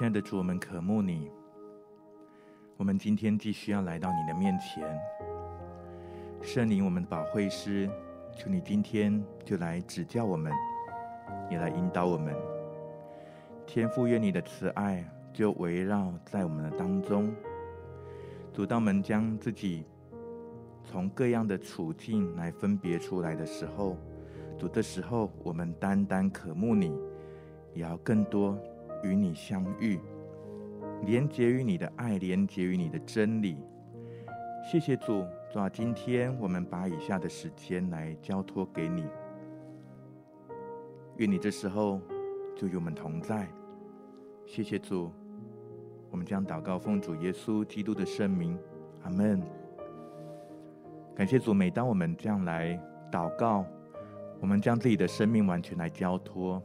[0.00, 1.30] 亲爱的主，我们渴慕你。
[2.78, 4.98] 我们今天继续要来到你的面前，
[6.40, 7.86] 圣灵，我们的保惠师，
[8.34, 10.50] 求你今天就来指教我们，
[11.50, 12.34] 也来引导我们。
[13.66, 17.30] 天父，愿你的慈爱就围绕在我们的当中。
[18.54, 19.84] 主，当我们将自己
[20.82, 23.98] 从各样的处境来分别出来的时候，
[24.58, 26.98] 主的时候，我们单单渴慕你，
[27.74, 28.58] 也要更多
[29.02, 29.98] 与你相遇，
[31.02, 33.56] 连结于你的爱，连结于你的真理。
[34.70, 39.06] 谢谢主，主啊，今天我们把以下的时间来交托给你，
[41.16, 42.00] 愿你这时候
[42.54, 43.48] 就与我们同在。
[44.44, 45.10] 谢谢主，
[46.10, 48.58] 我们将祷告奉主耶稣基督的圣名，
[49.02, 49.40] 阿门。
[51.14, 52.78] 感谢主，每当我们这样来
[53.10, 53.64] 祷告，
[54.40, 56.62] 我们将自己的生命完全来交托，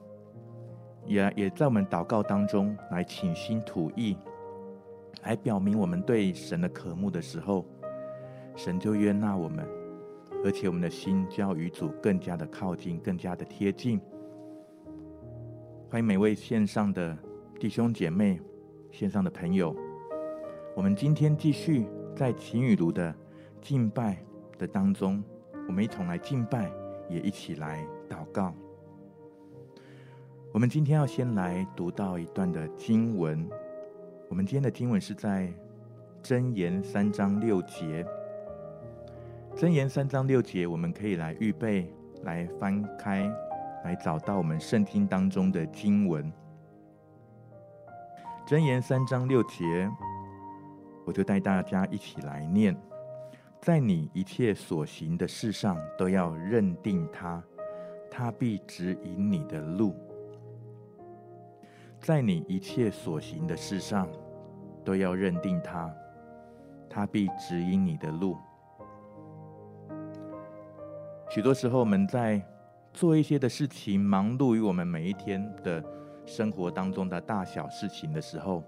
[1.05, 4.17] 也也在我们祷告当中来倾心吐意，
[5.23, 7.65] 来表明我们对神的渴慕的时候，
[8.55, 9.67] 神就悦纳我们，
[10.43, 14.01] 而且我们的心就要与主更加的靠近，更加的贴近。
[15.89, 17.17] 欢迎每位线上的。
[17.57, 18.37] 弟兄姐妹，
[18.91, 19.73] 线上的朋友，
[20.75, 23.15] 我们今天继续在晴雨炉的
[23.61, 24.17] 敬拜
[24.57, 25.23] 的当中，
[25.65, 26.69] 我们一同来敬拜，
[27.09, 28.53] 也一起来祷告。
[30.55, 33.45] 我们今天要先来读到一段的经文，
[34.29, 35.53] 我们今天的经文是在
[36.23, 38.07] 箴言三章六节。
[39.53, 43.29] 箴言三章六节，我们可以来预备来翻开，
[43.83, 46.31] 来找到我们圣经当中的经文。
[48.47, 49.91] 箴言三章六节，
[51.03, 52.73] 我就带大家一起来念：
[53.59, 57.43] 在你一切所行的事上，都要认定他，
[58.09, 59.93] 他必指引你的路。
[62.05, 64.07] 在你一切所行的事上，
[64.83, 65.91] 都要认定他，
[66.87, 68.37] 他必指引你的路。
[71.31, 72.39] 许多时候，我们在
[72.93, 75.83] 做一些的事情，忙碌于我们每一天的。
[76.27, 78.63] 生活当中的大小事情的时候，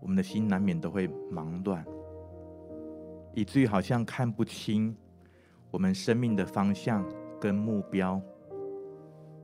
[0.00, 1.84] 我们的心难免都会忙乱，
[3.34, 4.96] 以至于好像看不清
[5.70, 7.04] 我们生命的方向
[7.40, 8.20] 跟目标。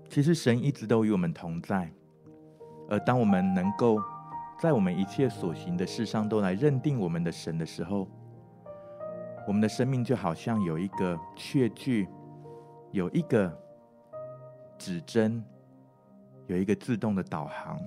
[0.09, 1.89] 其实神一直都与我们同在，
[2.88, 4.00] 而当我们能够
[4.59, 8.09] 在我们一切所行的事上都来认定我们的神的时候，
[9.47, 12.09] 我们的生命就好像有一个确据，
[12.91, 13.56] 有一个
[14.78, 15.44] 指针。
[16.47, 17.78] 有一个自动的导航，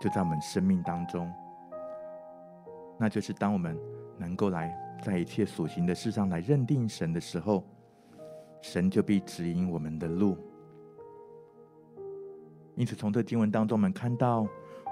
[0.00, 1.30] 就在我们生命当中。
[2.98, 3.78] 那就是当我们
[4.16, 7.62] 能够来在一切所行的事上来认定神的时候，
[8.62, 10.38] 神就必指引我们的路。
[12.80, 14.46] 因此，从这经文当中，我们看到，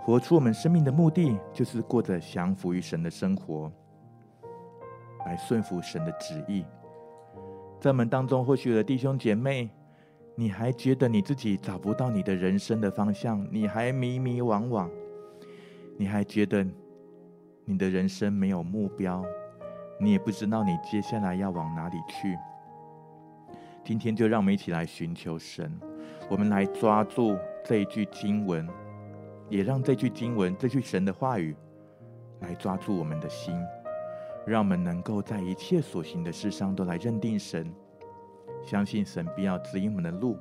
[0.05, 3.73] 活出我们生命的目的，就是过着降服于神的生活，
[5.25, 6.67] 来顺服神的旨意。
[7.81, 9.71] 在我们当中，或许有的弟兄姐妹。
[10.35, 13.45] 你还觉得你自己找不到你的人生的方向？
[13.51, 14.89] 你还迷迷惘惘？
[15.97, 16.65] 你还觉得
[17.65, 19.25] 你的人生没有目标？
[19.99, 22.39] 你也不知道你接下来要往哪里去？
[23.83, 25.73] 今天就让我们一起来寻求神，
[26.31, 28.69] 我们来抓住这一句经文，
[29.49, 31.57] 也让这句经文、这句神的话语
[32.41, 33.55] 来抓住我们的心，
[34.47, 37.73] 让我们能够在一切所行的事上都来认定神。
[38.63, 40.37] 相信神必要指引我们的路，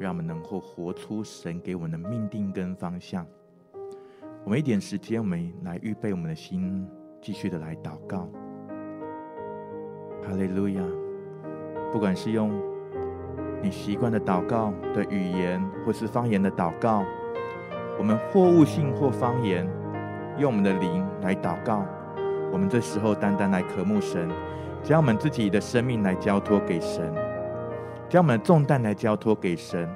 [0.00, 3.24] 让我们能够活出神给我们的命定跟方向。
[4.42, 6.86] 我们一点时间，我们来预备我们的心，
[7.22, 8.28] 继续的来祷告。
[10.22, 10.82] 哈利路亚！
[11.92, 12.50] 不管是用
[13.64, 17.02] 你习惯的祷告的语言，或是方言的祷告，
[17.98, 19.66] 我们或悟性或方言，
[20.36, 21.82] 用我们的灵来祷告。
[22.52, 24.28] 我们这时候单单来渴慕神，
[24.82, 27.10] 将我们自己的生命来交托给神。
[28.06, 29.88] 将我们的重担来交托给神，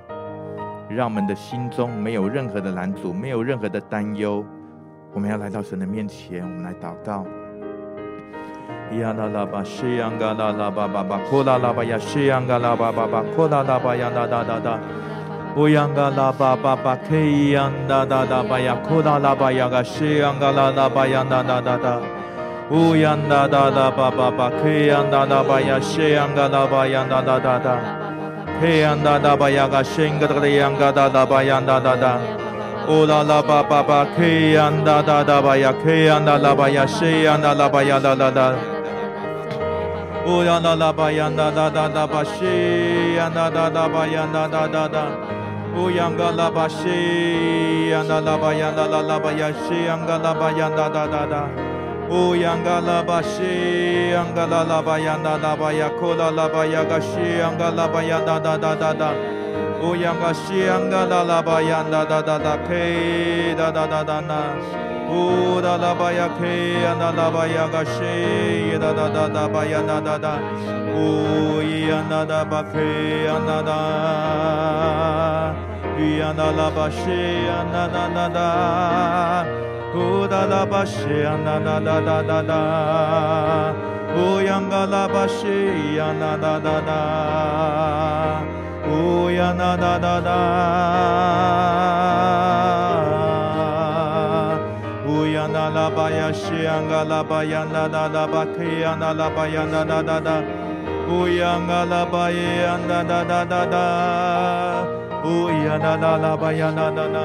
[0.89, 4.43] 让我们的心中没有任何的拦阻，没有任何的担忧。
[5.13, 7.27] 我们要来到神的面前，我们来祷告。
[8.97, 14.79] 呀啦啦吧，西呀嘎啦啦吧吧吧，库啦啦吧呀，西呀嘎啦吧吧吧，库啦啦吧呀哒哒哒哒，
[15.57, 22.01] 乌呀嘎啦吧吧吧，K 呀哒哒哒吧呀，库啦啦吧呀嘎，西呀嘎啦啦吧呀哒哒哒哒，
[22.71, 27.79] 乌呀哒哒哒吧吧吧，K 呀哒哒吧呀，西呀嘎啦吧呀哒哒哒哒。
[28.61, 32.19] 嘿呀哒哒吧呀嘎，声嘎哒哒呀嘎哒哒吧呀哒哒哒，
[32.89, 34.05] 哦啦啦吧吧吧，
[40.29, 45.09] 嘿呀哒哒哒吧呀，嘿呀哒啦吧呀，谁呀哒啦吧呀哒哒哒，
[45.75, 46.69] 哦呀啦啦吧
[48.53, 49.33] 呀哒哒哒哒吧，
[49.67, 51.49] 谁呀哒哒哒吧呀哒哒哒哒，
[52.11, 55.89] 乌央嘎拉巴西，央那拉巴央那拉拉巴呀
[57.01, 59.13] 西，央嘎拉巴央那哒哒哒。
[59.81, 62.29] 乌央嘎拉巴西，央嘎拉拉巴央那拉
[65.95, 66.43] 巴呀，库
[67.01, 67.93] 拉拉巴呀嘎西，
[68.73, 70.39] 央嘎拉巴央那哒哒哒哒。
[70.95, 72.77] 乌央嘎西，
[73.27, 73.55] 央嘎
[76.37, 76.91] 拉拉巴
[77.49, 78.43] 央那哒哒哒，嘿哒哒哒哒哒。
[79.95, 81.37] 乌达拉巴呀，克呀
[84.69, 86.93] 那拉巴呀嘎西，哒哒哒哒
[88.87, 89.77] 巴呀那
[95.91, 100.43] 巴呀，西呀，嘎拉巴呀，啦啦啦巴，克呀，啦拉巴呀，啦啦啦啦，
[101.09, 104.85] 乌央，嘎拉巴耶呀，啦啦啦啦啦，
[105.25, 107.21] 乌央，啦啦巴呀，啦啦啦，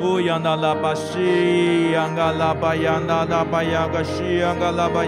[0.00, 5.02] 乌央，啦拉巴西呀，嘎拉巴呀，啦啦巴呀，嘎西，嘎拉巴，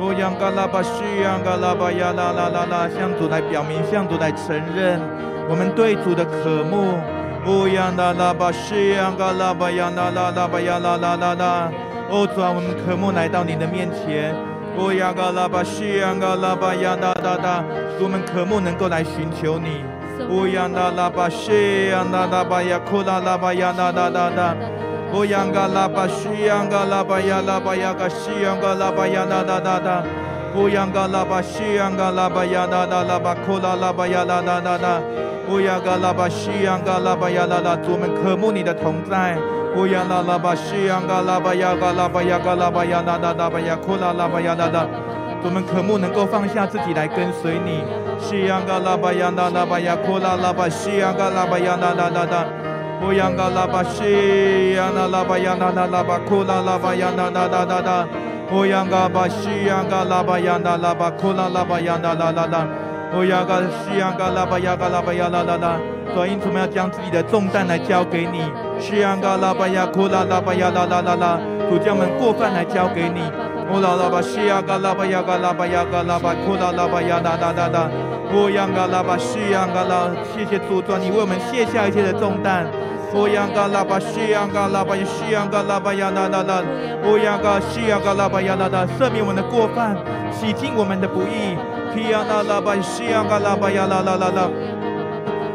[0.00, 5.00] 乌央嘎拉巴西央嘎拉巴呀啦啦啦啦，向主来表明，向主来承认，
[5.48, 6.98] 我们对主的渴慕，
[7.46, 11.70] 乌央那拉巴西央嘎拉巴央那拉拉巴呀啦啦啦啦，
[12.08, 14.34] 哦主啊，我们渴慕来到你的面前。
[14.78, 17.64] 乌央嘎拉巴西央嘎拉巴呀啦啦啦，
[18.00, 19.84] 我们渴慕能够来寻求你。
[20.30, 24.56] 乌央那拉巴西央那拉巴呀库拉拉巴呀啦啦啦啦，
[25.12, 30.02] 乌央嘎拉巴西央嘎拉巴呀拉巴呀嘎西央嘎拉巴呀啦啦啦啦，
[30.56, 35.00] 乌央嘎拉巴西央嘎拉巴呀啦啦啦巴库拉拉巴呀啦啦啦啦。
[35.48, 39.36] 乌亚嘎拉巴西央嘎拉巴呀啦啦，主我们渴慕你的同在。
[39.76, 44.86] 乌亚那拉巴西央嘎拉巴呀嘎拉巴呀嘎拉巴呀啦啦啦巴呀库拉拉巴呀啦啦，
[45.42, 47.84] 主我们渴慕能够放下自己来跟随你。
[48.18, 52.46] 西央嘎拉巴呀啦啦巴呀库拉拉巴西央嘎拉巴呀啦啦啦啦，
[53.04, 58.08] 乌亚嘎拉巴西央那拉巴呀啦啦啦巴库拉拉巴呀啦啦啦啦啦，
[58.54, 62.66] 乌亚嘎巴西央嘎拉巴呀啦啦巴库拉拉巴呀啦啦啦啦。
[63.16, 65.78] 哦呀嘎西呀嘎拉巴呀嘎拉巴呀啦啦啦，
[66.12, 68.50] 所以因此我们要将自己的重担来交给你。
[68.80, 71.38] 西呀嘎拉巴呀库拉拉巴呀啦啦啦啦，
[71.70, 73.22] 主将我们过犯来交给你。
[73.70, 77.88] 哦啦啦巴西呀嘎拉巴呀嘎拉巴呀嘎拉巴库拉拉巴呀啦啦啦啦。
[78.34, 82.66] 哦呀嘎拉巴西呀嘎拉，谢谢主，主你为我们卸下一切的重担。
[83.14, 86.62] 哦呀嘎拉巴西呀嘎拉巴西呀嘎拉巴呀啦啦啦。
[87.06, 89.94] 哦呀嘎西呀嘎拉巴呀啦啦，赦免我们的过犯，
[90.34, 91.54] 洗净我们的不义。
[91.94, 94.50] 皮亚那拉巴西亚嘎拉巴亚啦啦啦啦，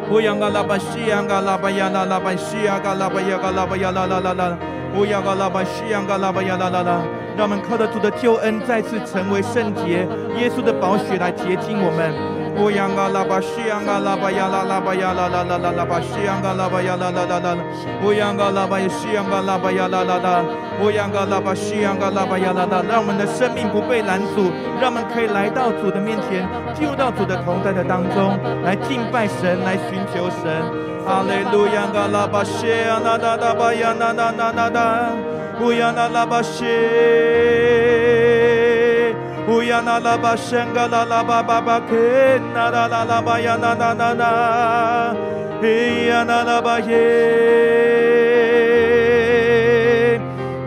[0.09, 4.57] 乌央嘎拉巴西亚嘎拉巴亚啦拉巴西亚嘎拉巴亚嘎拉巴亚啦啦啦啦，
[4.95, 7.01] 乌央嘎拉巴西亚嘎拉巴亚啦啦啦，
[7.36, 10.07] 让我们靠着主的救恩再次成为圣洁，
[10.39, 12.38] 耶稣的宝血来洁净我们。
[12.57, 17.57] 乌央嘎拉巴西央嘎拉巴呀啦啦巴呀啦啦啦啦啦巴西央嘎拉巴呀啦啦啦啦，
[18.04, 20.44] 乌央嘎拉巴西央嘎拉巴呀啦啦啦，
[20.81, 24.51] 乌央嘎拉巴西央嘎拉巴呀啦啦，让我们的生命不被拦阻，
[24.82, 30.51] 让我们可以来到主的面前，进入到主的同在的当中，来敬拜神，来寻求神。
[31.06, 35.10] 哈利路亚嘎拉巴西呀啦啦啦巴呀啦啦啦啦啦，
[35.62, 36.65] 乌央嘎拉巴西。
[39.50, 41.96] 乌呀那拉巴圣嘎拉拉巴巴巴克
[42.53, 45.15] 那拉拉拉巴呀那那那那，
[45.60, 46.91] 咿呀那拉巴耶，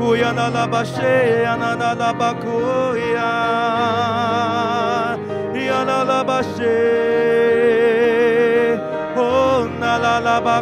[0.00, 3.20] 乌呀那拉巴谢呀那那拉巴库呀，
[5.54, 6.66] 咿呀那拉巴谢，
[9.14, 10.60] 哦那拉拉巴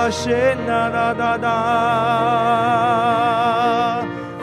[0.00, 1.44] 巴谢那那那那，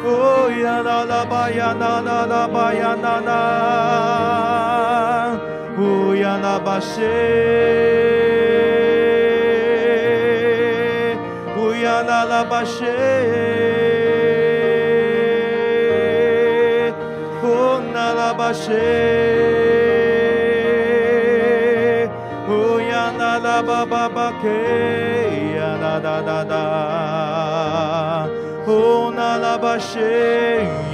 [0.06, 3.32] 哦呀那那巴呀那那那巴呀那那，
[5.78, 7.02] 哦呀那巴谢，
[11.56, 12.44] 哦呀那那
[18.36, 18.68] 巴谢，
[29.78, 30.00] 那拉巴西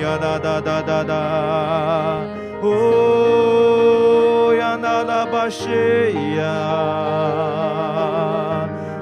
[0.02, 1.16] 呀哒哒哒哒哒，
[2.62, 2.68] 哦
[4.60, 5.70] 呀那拉巴西
[6.36, 6.44] 呀，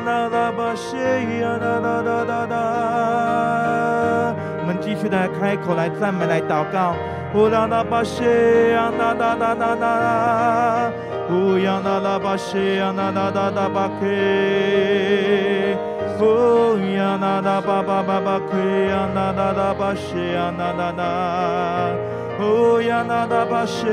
[0.05, 0.09] 我
[4.65, 6.93] 们继续的开口来赞美，来祷告。
[7.33, 10.91] 乌拉拉巴谢呀，那那那那那，
[11.31, 14.05] 乌呀那拉巴谢呀，那那那那巴克，
[16.19, 21.03] 乌呀那那巴巴巴巴克呀，那那那巴谢呀，那那那，
[22.43, 23.87] 乌呀那那巴谢，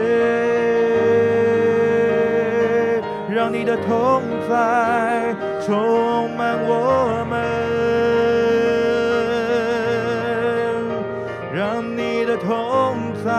[3.33, 5.35] 让你的同在
[5.65, 7.39] 充满我们。
[11.53, 13.31] 让你的同在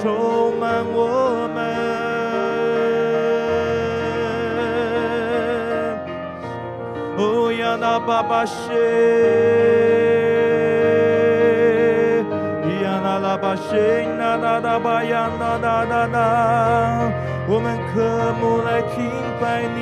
[0.00, 1.56] 充满我们，
[7.16, 8.52] 哦呀那巴巴谢，
[12.82, 17.10] 呀那拉巴谢，那那那巴呀那那那那，
[17.48, 18.96] 我们渴慕来敬
[19.40, 19.78] 拜你，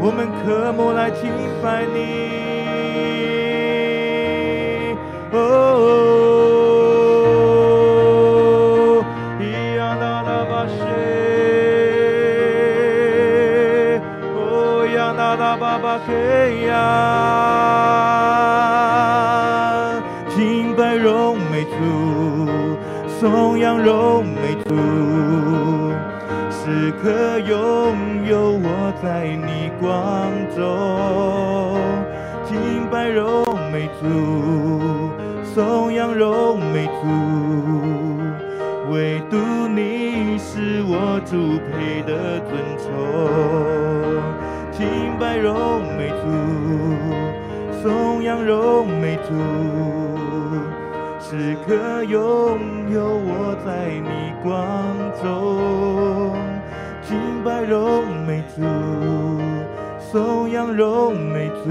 [0.00, 1.30] 我们渴慕来敬
[1.62, 1.96] 拜你。
[5.30, 5.36] 哦，
[9.38, 9.42] 咿
[9.76, 10.76] 呀那拉巴谢，
[14.34, 14.36] 哦
[14.96, 16.08] 呀那拉巴巴克
[16.66, 16.72] 呀，
[20.34, 21.70] 敬拜荣美主，
[23.20, 24.24] 颂扬荣
[27.02, 30.58] 可，拥有我在你光中，
[32.44, 34.06] 敬拜荣美主。
[35.54, 37.06] 颂扬荣美主，
[38.92, 39.36] 唯独
[39.68, 42.86] 你是我主配的尊崇。
[44.70, 44.86] 敬
[45.18, 46.22] 拜荣美主，
[47.82, 49.34] 颂扬荣美主，
[51.18, 52.20] 时刻拥
[52.92, 54.52] 有我在你光
[55.20, 56.37] 中。
[57.08, 58.60] 敬拜荣美主，
[59.98, 61.70] 颂扬荣美主。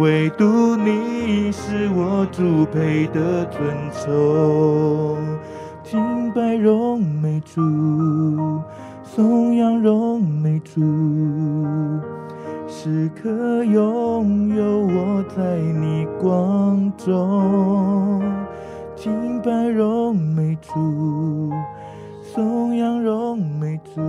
[0.00, 5.18] 唯独你是我主配的尊崇，
[5.82, 7.60] 敬拜荣美主，
[9.02, 10.80] 颂扬荣美主，
[12.68, 18.22] 时刻拥有我在你光中，
[18.94, 21.50] 敬拜荣美主，
[22.32, 24.00] 颂扬荣美主。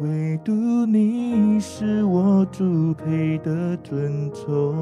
[0.00, 0.52] 唯独
[0.86, 4.72] 你是我主配的尊崇。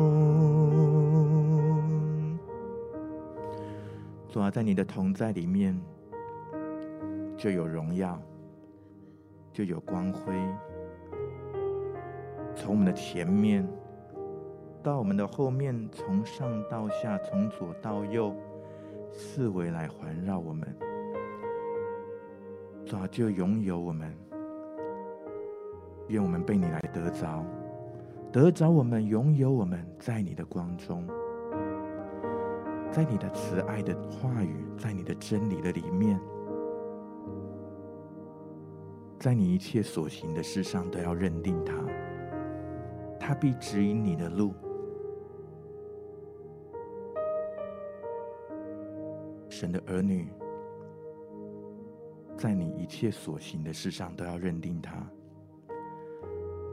[4.29, 5.75] 主啊，在你的同在里面，
[7.39, 8.21] 就有荣耀，
[9.51, 10.35] 就有光辉。
[12.55, 13.67] 从我们的前面
[14.83, 18.35] 到我们的后面，从上到下，从左到右，
[19.11, 20.69] 四围来环绕我们。
[22.87, 24.15] 主啊，就拥有我们。
[26.09, 27.45] 愿我们被你来得着，
[28.33, 31.07] 得着我们拥有我们在你的光中，
[32.91, 36.21] 在你的慈爱的话语，在你的真理的里面，
[39.21, 41.75] 在你一切所行的事上都要认定他，
[43.21, 44.53] 他必指引你的路。
[49.49, 50.27] 神的儿女，
[52.41, 55.07] 在你一切所行的事上都要认定他，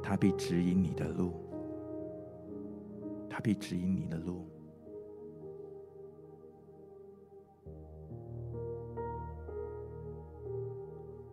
[0.01, 1.33] 他必指引你的路，
[3.29, 4.47] 他必指引你的路。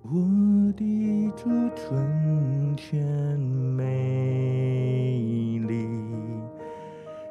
[0.03, 3.87] 我的主纯全美
[5.61, 5.89] 丽，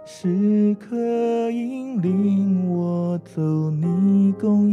[0.05, 0.95] 时刻
[1.51, 4.73] 引领我走你公。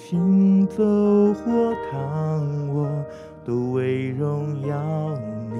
[0.00, 0.82] 行走
[1.34, 2.88] 或躺卧，
[3.44, 5.12] 都为荣耀
[5.50, 5.56] 你，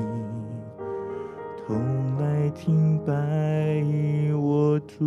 [1.66, 1.76] 同
[2.18, 3.12] 来敬拜
[4.40, 5.04] 我主。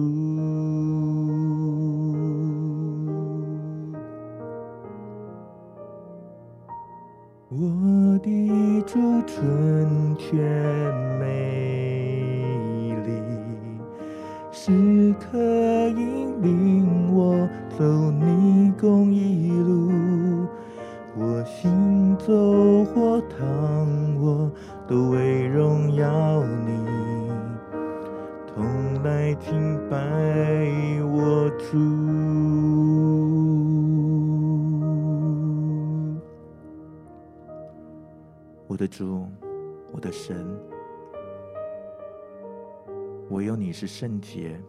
[7.49, 10.39] 我的主春天
[38.91, 39.25] 主，
[39.93, 40.45] 我的神，
[43.29, 44.59] 唯有你是圣洁，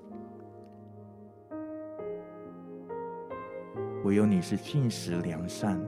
[4.04, 5.84] 唯有你是信实良善、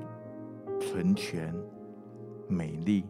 [0.81, 1.55] 纯全、
[2.49, 3.05] 美丽。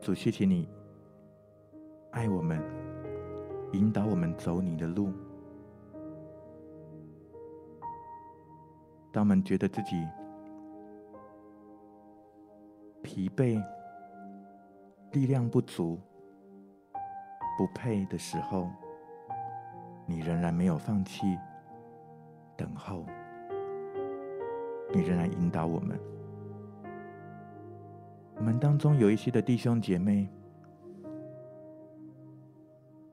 [0.00, 0.66] 主，谢谢你
[2.12, 2.58] 爱我们，
[3.72, 5.12] 引导我们走你的路。
[9.12, 10.08] 当我们觉得自己
[13.02, 13.62] 疲惫、
[15.12, 16.00] 力量不足、
[17.58, 18.70] 不配的时候，
[20.06, 21.38] 你仍然没有放弃
[22.56, 23.04] 等候，
[24.94, 26.00] 你仍然引导我们。
[28.36, 30.26] 我们当中有一些的弟兄姐妹，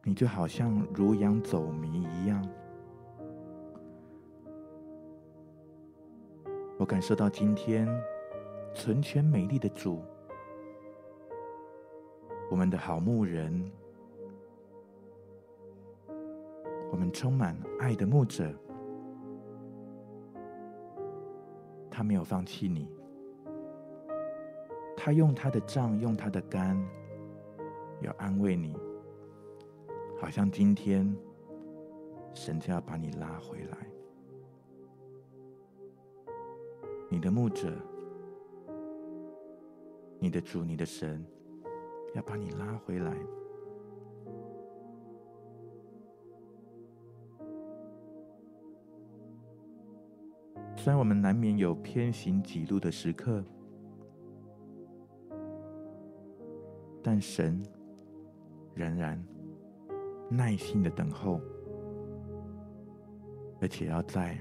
[0.04, 2.42] 你就好像如羊走迷一样。
[6.80, 7.86] 我感受到今天
[8.74, 10.02] 纯全美丽的主，
[12.50, 13.70] 我们的好牧人，
[16.90, 18.50] 我们充满爱的牧者，
[21.92, 22.90] 他没有放弃你，
[24.96, 26.82] 他用他的杖，用他的竿，
[28.00, 28.74] 要安慰你，
[30.18, 31.14] 好像今天
[32.34, 33.78] 神就要把你拉回来。
[37.12, 37.74] 你的牧者，
[40.20, 41.26] 你的主，你的神，
[42.14, 43.18] 要把你拉回来。
[50.76, 53.44] 虽然我们难免有偏行己路的时刻，
[57.02, 57.62] 但神
[58.76, 59.22] 仍然
[60.30, 61.42] 耐心的等候，
[63.60, 64.38] 而且要在。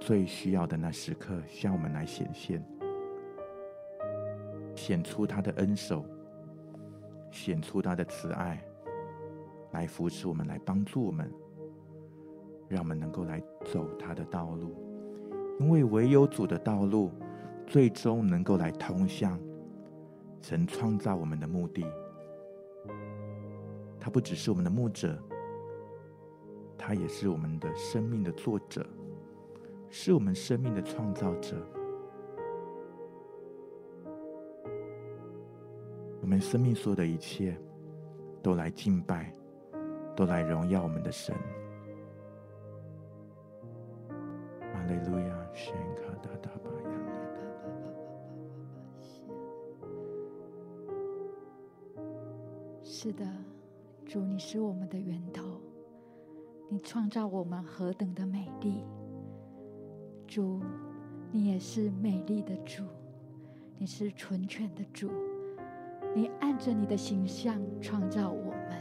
[0.00, 2.64] 最需要的那时刻，向我们来显现，
[4.74, 6.04] 显出他的恩手，
[7.30, 8.62] 显出他的慈爱，
[9.72, 11.30] 来扶持我们，来帮助我们，
[12.68, 14.74] 让我们能够来走他的道路。
[15.60, 17.10] 因为唯有主的道路，
[17.66, 19.38] 最终能够来通向
[20.40, 21.84] 神创造我们的目的。
[23.98, 25.18] 他不只是我们的牧者，
[26.78, 28.86] 他也是我们的生命的作者。
[29.90, 31.56] 是我们生命的创造者，
[36.20, 37.58] 我们生命所有的一切，
[38.42, 39.34] 都来敬拜，
[40.14, 41.34] 都来荣耀我们的神。
[44.60, 46.90] 哈利路亚，宣卡达达巴亚。
[52.82, 53.24] 是的，
[54.04, 55.60] 主，你是我们的源头，
[56.68, 58.84] 你创造我们何等的美丽。
[60.28, 60.60] 主，
[61.32, 62.84] 你也是美丽的主，
[63.78, 65.10] 你是纯全的主，
[66.14, 68.78] 你按着你的形象创造我们，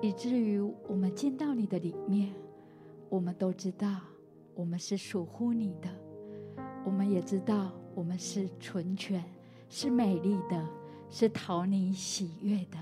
[0.00, 2.32] 以至于我们进到你的里面，
[3.08, 3.88] 我们都知道
[4.54, 5.88] 我们是属乎你的，
[6.84, 9.22] 我们也知道我们是纯全、
[9.68, 10.64] 是美丽的，
[11.10, 12.78] 是讨你喜悦的。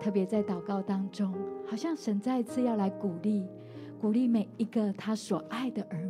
[0.00, 1.32] 特别在祷告当中，
[1.68, 3.46] 好像神再一次要来鼓励，
[4.00, 6.09] 鼓励每一个他所爱的儿女。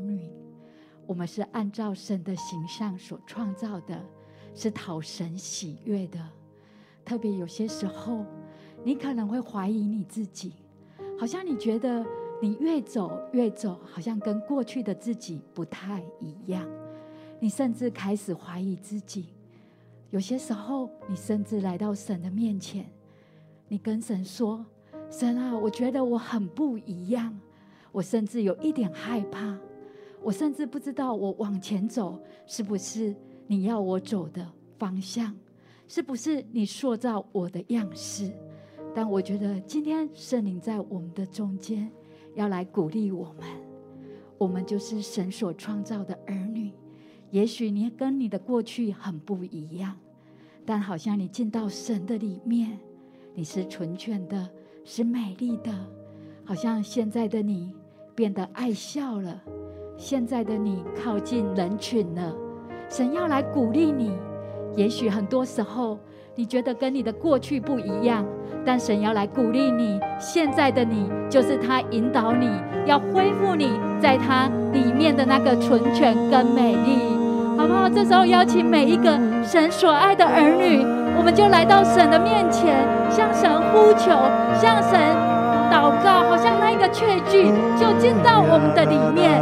[1.11, 4.01] 我们是按照神的形象所创造的，
[4.55, 6.21] 是讨神喜悦的。
[7.05, 8.25] 特别有些时候，
[8.85, 10.53] 你可能会怀疑你自己，
[11.19, 12.07] 好像你觉得
[12.41, 16.65] 你越走越走，好像跟过去的自己不太一样。
[17.41, 19.31] 你甚至开始怀疑自己。
[20.11, 22.89] 有些时候，你甚至来到神的面前，
[23.67, 24.65] 你跟神说
[25.11, 27.37] ：“神啊，我觉得我很不一样，
[27.91, 29.59] 我甚至有一点害怕，
[30.23, 33.15] 我甚至不知道我往前走是不是
[33.47, 34.47] 你要我走的
[34.79, 35.35] 方向，
[35.89, 38.31] 是不是你塑造我的样式。”
[38.93, 41.91] 但我觉得今天圣灵在我们的中间，
[42.35, 43.45] 要来鼓励我们。
[44.37, 46.73] 我们就是神所创造的儿女。
[47.31, 49.97] 也许你跟你的过去很不一样，
[50.67, 52.79] 但好像你进到神的里面，
[53.33, 54.51] 你是纯全的，
[54.85, 55.73] 是美丽的。
[56.45, 57.73] 好像现在的你
[58.17, 59.41] 变得爱笑了，
[60.01, 62.33] 现在的你靠近人群了。
[62.89, 64.17] 神要来鼓励你。
[64.75, 65.99] 也许很多时候
[66.35, 68.25] 你觉得跟你的过去不一样。
[68.65, 72.49] 但神要来鼓励你，现在的你就是他引导你，
[72.87, 77.87] 要恢复你在他里面的那个纯全跟美丽，好不好？
[77.87, 80.83] 这时候邀请每一个神所爱的儿女，
[81.19, 82.75] 我们就来到神的面前，
[83.11, 84.11] 向神呼求，
[84.61, 84.99] 向神
[85.71, 89.41] 祷告，好像那一个确据就进到我们的里面，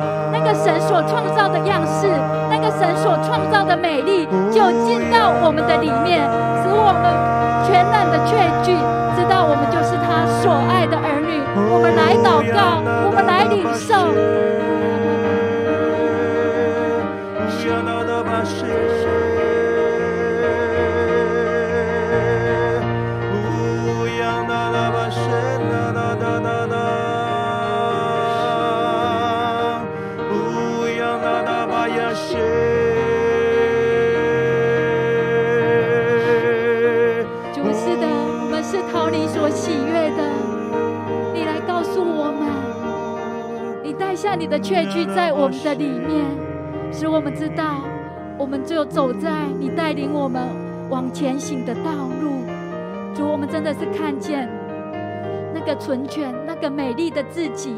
[0.48, 2.08] 个神所创造的样式，
[2.48, 6.24] 那个神所创造的美丽就进到我们的里面，
[6.62, 7.04] 使我们
[7.68, 8.32] 全然的确
[8.64, 8.72] 据。
[9.14, 14.48] 知道我们就是他所爱的儿女，我们来祷告，我们来领受。
[39.10, 40.22] 你所喜悦的
[41.32, 46.24] 你来告诉我们，你带下你的确据在我们的里面，
[46.92, 47.82] 使我们知道，
[48.38, 50.42] 我们就走在你带领我们
[50.90, 52.44] 往前行的道路。
[53.14, 54.48] 主，我们真的是看见
[55.54, 57.74] 那个纯全、那个美丽的自己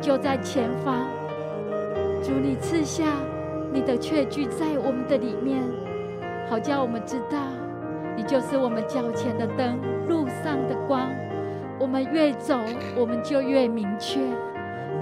[0.00, 0.96] 就在前方。
[2.22, 3.04] 主，你赐下
[3.72, 5.62] 你的确据在我们的里面，
[6.48, 7.38] 好叫我们知道，
[8.16, 11.08] 你就是我们脚前的灯，路上的光。
[11.78, 12.58] 我们越走，
[12.96, 14.20] 我们就越明确。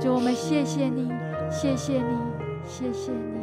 [0.01, 1.11] 主，我们谢谢你，
[1.51, 2.17] 谢谢你，
[2.65, 3.38] 谢谢你。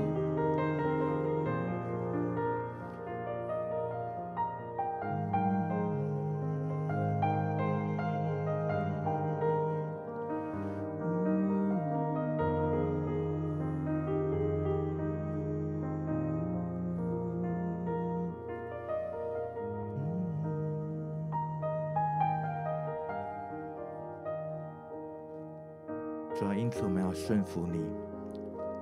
[27.25, 27.79] 顺服你，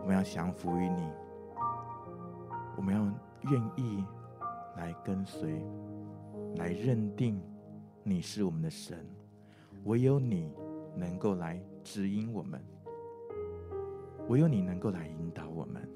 [0.01, 1.09] 我们要降服于你，
[2.75, 3.01] 我们要
[3.49, 4.03] 愿意
[4.75, 5.65] 来跟随，
[6.57, 7.41] 来认定
[8.03, 8.97] 你是我们的神，
[9.85, 10.51] 唯有你
[10.93, 12.61] 能够来指引我们，
[14.27, 15.89] 唯有你能够来引导我们。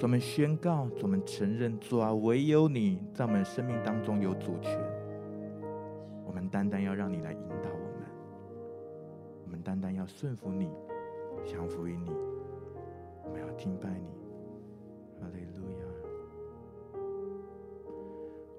[0.00, 4.80] 我们宣告，我们承认，主啊，唯有你在我们生命当中有主权，
[6.24, 8.06] 我们单单要让你来引导我们。
[9.44, 10.68] 我们单单要顺服你，
[11.46, 12.10] 降服于你，
[13.24, 14.08] 我们要敬拜你。
[15.20, 15.80] 哈利路亚！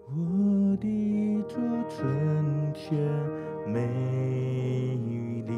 [0.09, 0.15] 我
[0.77, 2.97] 的主纯全
[3.67, 3.81] 美
[5.45, 5.51] 丽，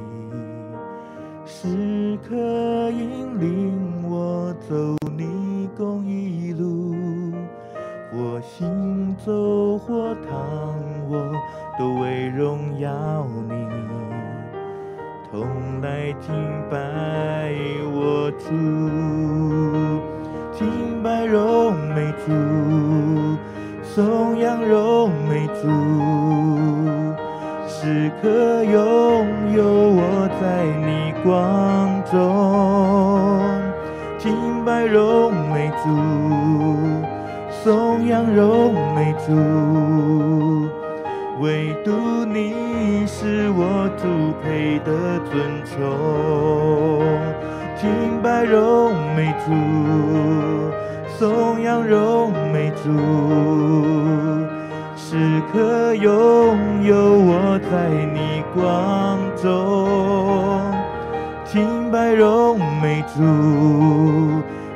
[1.45, 2.35] 时刻
[2.89, 4.75] 引领我走
[5.15, 6.95] 你公义路，
[8.11, 10.31] 我行走或躺
[11.11, 11.31] 卧，
[11.77, 13.69] 都为荣耀你。
[15.31, 16.33] 同来敬
[16.71, 16.75] 拜
[18.39, 18.49] 主，
[20.57, 22.31] 敬拜荣美主，
[23.83, 25.67] 颂扬荣美主，
[27.67, 28.73] 时刻拥
[29.55, 32.17] 有我在你光中，
[34.17, 34.31] 敬
[34.65, 35.87] 拜荣美主，
[37.63, 39.33] 颂扬荣美主。
[41.41, 41.91] 唯独
[42.25, 44.03] 你是我主
[44.43, 44.91] 配的
[45.31, 45.79] 尊崇，
[47.81, 49.51] 敬拜荣美主，
[51.17, 52.91] 颂扬荣美主，
[54.97, 59.47] 时刻拥有我在你光中，
[61.45, 63.23] 敬拜荣美主，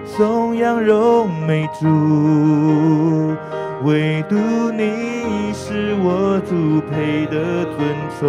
[0.05, 3.35] 颂扬荣美主。
[3.83, 4.37] 唯独
[4.71, 7.77] 你是我主配的尊
[8.17, 8.23] 崇，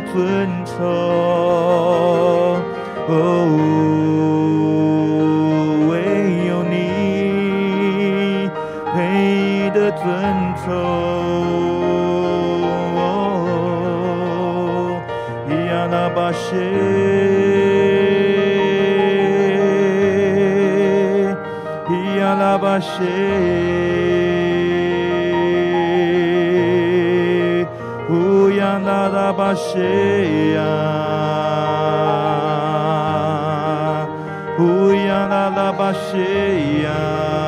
[0.00, 0.74] 尊崇。
[3.06, 3.10] 哦，
[5.90, 5.92] 唯
[6.48, 6.72] 有你
[8.94, 8.96] 配
[9.70, 10.02] 的尊
[10.64, 10.66] 崇，
[12.96, 13.00] 哦。
[16.14, 16.54] 巴谢，
[21.90, 21.90] 乌
[35.26, 36.18] 那拉巴谢
[36.82, 37.43] 呀，乌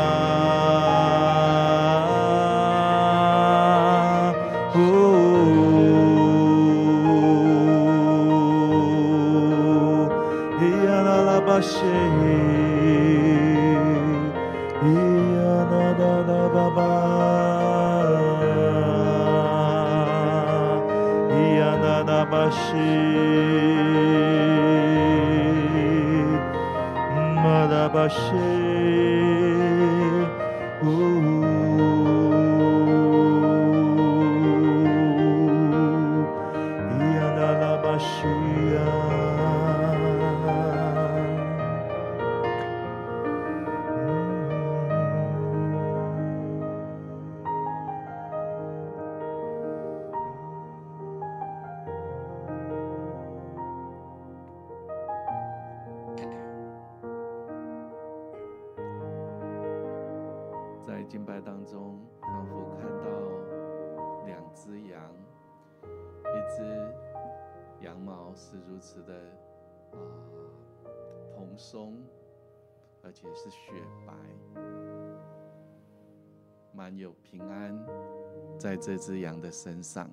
[28.09, 28.56] 央
[76.96, 77.78] 有平安。
[78.59, 80.11] 在这只羊的身上，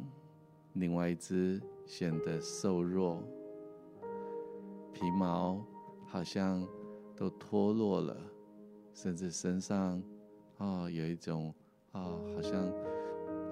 [0.74, 3.24] 另外一只显得瘦弱，
[4.92, 5.66] 皮毛
[6.06, 6.68] 好像
[7.16, 8.18] 都脱落了，
[8.94, 9.98] 甚至身上
[10.58, 11.54] 啊、哦、有一种
[11.92, 12.70] 啊、哦、好像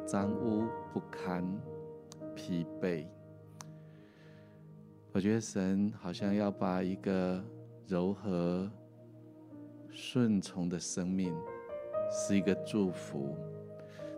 [0.05, 1.45] 脏污不堪、
[2.35, 3.07] 疲惫。
[5.13, 7.43] 我觉得神好像要把一个
[7.87, 8.69] 柔和、
[9.89, 11.35] 顺从的生命，
[12.11, 13.35] 是一个祝福。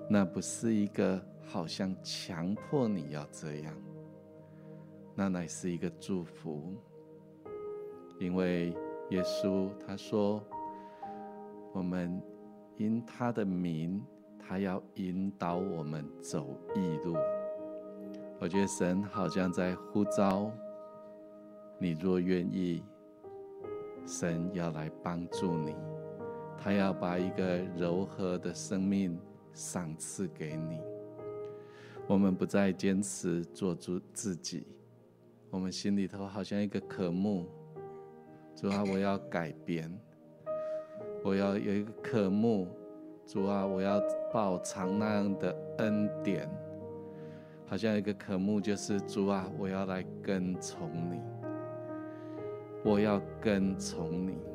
[0.10, 3.74] 那不是一个好像强迫你要这样，
[5.16, 6.74] 那乃是一个祝福，
[8.20, 8.76] 因为
[9.12, 10.44] 耶稣他说，
[11.72, 12.22] 我们
[12.76, 14.04] 因他的名，
[14.38, 17.16] 他要引导我们走义路。
[18.40, 20.52] 我觉得神好像在呼召
[21.80, 22.84] 你，若愿意，
[24.06, 25.74] 神要来帮助你，
[26.58, 29.20] 他要把一个柔和的生命。
[29.56, 30.82] 赏赐给你，
[32.08, 34.66] 我们不再坚持做主自己，
[35.52, 37.46] 我们心里头好像一个渴慕，
[38.56, 39.96] 主啊，我要改变，
[41.24, 42.68] 我要有一个渴慕，
[43.28, 44.02] 主啊，我要
[44.34, 46.50] 报偿那样的恩典，
[47.68, 51.22] 好像一个渴慕就是主啊，我要来跟从你，
[52.84, 54.53] 我要跟从你。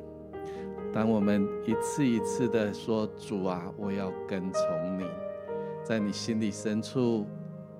[0.91, 5.05] 当我们一次一次的说“主啊，我要跟从你”，
[5.85, 7.27] 在你心里深处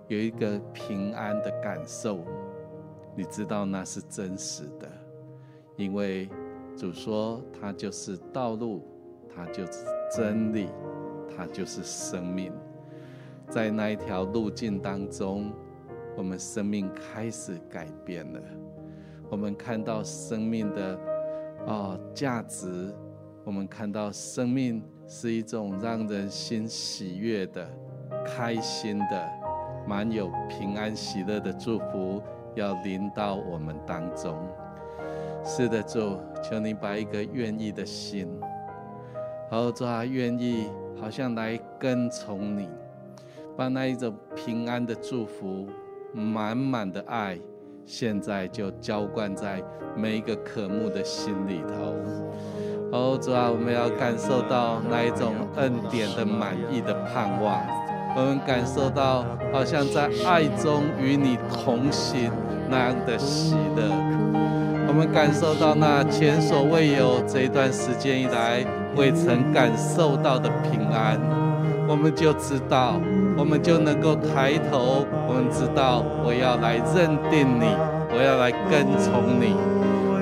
[0.08, 2.20] 有一个平安的感受，
[3.16, 4.88] 你知道那是真实的，
[5.76, 6.30] 因为
[6.78, 8.88] 主说他就是道路，
[9.36, 10.70] 他就是真理，
[11.36, 12.54] 他就是生命。
[13.50, 15.52] 在那一条路径当中，
[16.16, 18.40] 我们生命开始改变了，
[19.32, 21.09] 我们看到生命的。
[21.70, 22.92] 哦，价值，
[23.44, 27.70] 我们看到生命是一种让人心喜悦的、
[28.26, 29.30] 开心的、
[29.88, 32.24] 满有平安喜乐的祝福，
[32.56, 34.36] 要临到我们当中。
[35.46, 38.28] 是的，主，求你把一个愿意的心，
[39.52, 42.68] 好主啊，愿意好像来跟从你，
[43.56, 45.68] 把那一种平安的祝福、
[46.14, 47.40] 满满的爱。
[47.90, 49.60] 现在就浇灌在
[49.98, 51.96] 每一个渴慕的心里头。
[52.92, 57.60] 哦，主啊，我们要感受到那一种恩典的满意的盼望。
[58.16, 62.32] 我们感受到好像在爱中与你同行
[62.70, 63.90] 那样的喜乐。
[64.88, 68.64] 我们感受到那前所未有这一段时间以来
[68.96, 71.39] 未曾感受到的平安。
[71.90, 73.02] 我们就知道，
[73.36, 77.66] 我们就能够抬头，我们知道我要来认定你，
[78.14, 79.56] 我要来跟从你，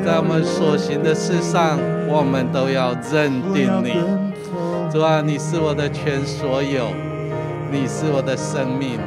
[0.02, 1.78] 在我们所行的事上，
[2.08, 3.92] 我们都要认定你。
[4.90, 6.88] 主啊，你是我的全所有，
[7.70, 8.98] 你是我的生命。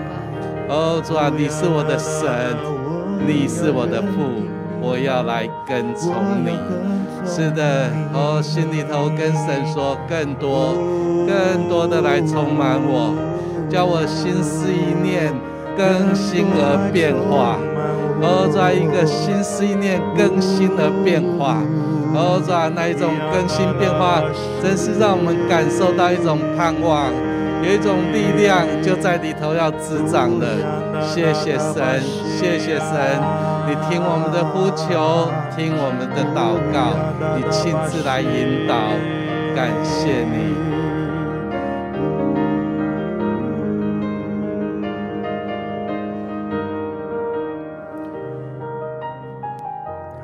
[0.69, 2.29] 哦，主啊，你是我的神，
[3.27, 4.45] 你是我的父，
[4.83, 6.13] 我要来跟从
[6.45, 6.51] 你。
[7.25, 10.75] 是的，哦，心里头跟神说更多，
[11.27, 13.15] 更多的来充满我，
[13.69, 15.33] 叫我心思意念
[15.77, 17.59] 更新而变化。
[18.21, 21.63] 然后，在一个心思意念更新而变化。
[22.13, 24.21] 哦，主啊，那一种更新变化，
[24.61, 27.07] 真是让我们感受到一种盼望，
[27.63, 30.45] 有一种力量就在里头要滋长了。
[31.01, 32.03] 谢谢神，
[32.37, 32.91] 谢谢神，
[33.71, 36.91] 你听我们的呼求，听我们的祷告，
[37.37, 38.75] 你亲自来引导，
[39.55, 40.57] 感谢你。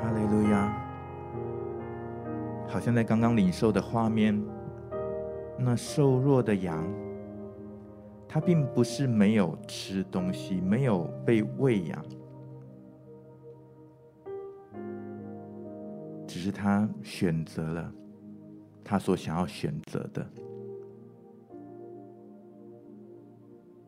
[0.02, 0.76] 哈利路亚！
[2.66, 4.36] 好像在刚刚领受的画面，
[5.56, 6.84] 那瘦弱的羊，
[8.26, 12.04] 它并不是没有吃东西，没有被喂养，
[16.26, 17.92] 只是他选择了
[18.84, 20.26] 他所想要选择的。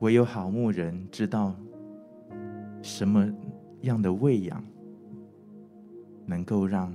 [0.01, 1.55] 唯有好牧人知道
[2.83, 3.29] 什么
[3.81, 4.65] 样的喂养
[6.25, 6.93] 能够让。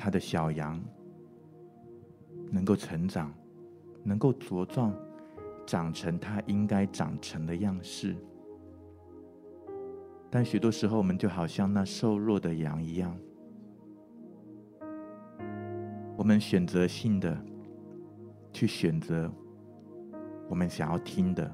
[0.00, 0.80] 他的小羊
[2.52, 3.34] 能够成长，
[4.04, 4.94] 能够茁壮，
[5.66, 8.14] 长成他应该长成的样式。
[10.30, 13.12] 但许多时候，我们就好像那瘦弱的羊一样，
[16.18, 17.38] 我们选择性的
[18.52, 19.32] 去选择
[20.48, 21.48] 我们想要听的，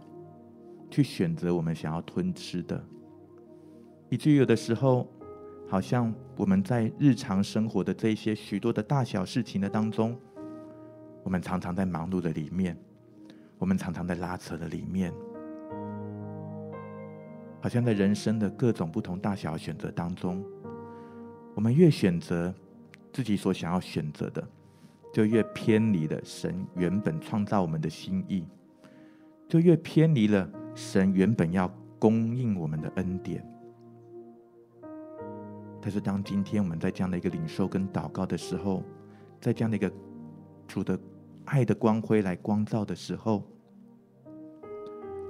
[0.91, 2.83] 去选择我们想要吞吃的，
[4.09, 5.07] 以至于有的时候。
[5.67, 10.17] 好像我们在日常生活的这些许多的大小事情的当中，
[11.25, 12.77] 我们常常在忙碌的里面，
[13.59, 15.13] 我们常常在拉扯的里面，
[17.63, 20.45] 好像在人生的各种不同大小选择当中，
[21.55, 22.55] 我们越选择
[23.15, 24.47] 自己所想要选择的，
[25.13, 28.45] 就越偏离了神原本创造我们的心意，
[29.49, 33.49] 就越偏离了神原本要供应我们的恩典。
[35.81, 38.83] 但是，当今天我们在这样的一个领受跟祷告的时候，
[39.41, 39.93] 在这样的一个
[40.67, 40.99] 主的
[41.45, 43.45] 爱的光辉来光照的时候，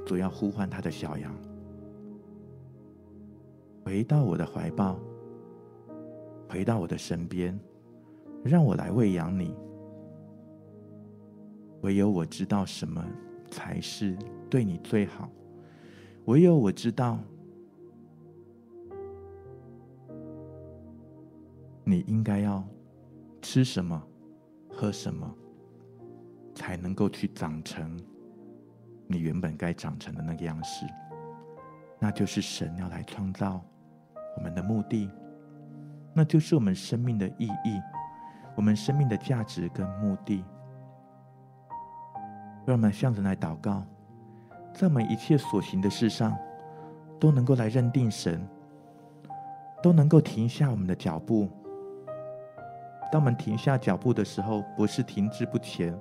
[0.07, 1.35] 主要呼唤他的小羊
[3.85, 4.99] 回到我的怀抱，
[6.49, 7.59] 回到我的身边，
[8.45, 9.57] 让我来喂养你。
[11.83, 13.05] 唯有我知道什么
[13.51, 14.17] 才是
[14.49, 15.29] 对你最好，
[16.27, 17.19] 唯有我知道。
[21.87, 22.65] 你应该要
[23.43, 24.03] 吃什么、
[24.71, 25.31] 喝什么，
[26.55, 27.95] 才能够去长成
[29.07, 30.87] 你原本该长成的那个样式？
[32.01, 33.63] 那就是神要来创造
[34.39, 35.11] 我们的目的，
[36.15, 37.81] 那就是我们生命的意义，
[38.55, 40.45] 我们生命的价值跟目的。
[42.67, 43.85] 让我们向神来祷告，
[44.73, 46.35] 在我们一切所行的事上，
[47.21, 48.41] 都能够来认定神，
[49.83, 51.49] 都能够停下我们的脚步。
[53.13, 55.95] 当我们停下脚步的时候，不是停滞不前，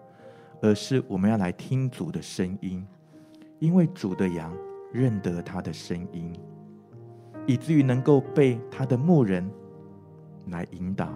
[0.62, 2.88] 而是我们要来听主的声音，
[3.60, 4.56] 因为主的羊
[4.94, 6.34] 认得他的声音，
[7.46, 9.48] 以至于能够被他的牧人
[10.48, 11.10] 来引导，